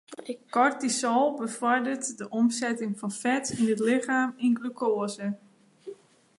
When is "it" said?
3.73-3.81